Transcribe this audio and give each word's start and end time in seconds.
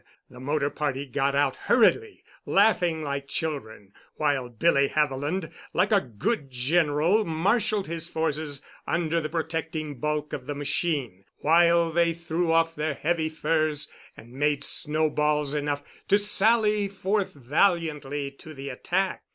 The 0.31 0.39
motor 0.39 0.71
party 0.71 1.05
got 1.05 1.35
out 1.35 1.55
hurriedly, 1.55 2.23
laughing 2.47 3.03
like 3.03 3.27
children, 3.27 3.93
while 4.15 4.49
Billy 4.49 4.87
Haviland, 4.87 5.51
like 5.73 5.91
a 5.91 6.01
good 6.01 6.49
general, 6.49 7.23
marshaled 7.23 7.85
his 7.85 8.07
forces 8.09 8.63
under 8.87 9.21
the 9.21 9.29
protecting 9.29 9.99
bulk 9.99 10.33
of 10.33 10.47
the 10.47 10.55
machine, 10.55 11.25
while 11.41 11.91
they 11.91 12.13
threw 12.15 12.51
off 12.51 12.73
their 12.73 12.95
heavy 12.95 13.29
furs 13.29 13.91
and 14.17 14.31
made 14.33 14.63
snowballs 14.63 15.53
enough 15.53 15.83
to 16.07 16.17
sally 16.17 16.87
forth 16.87 17.35
valiantly 17.35 18.31
to 18.31 18.55
the 18.55 18.69
attack. 18.69 19.21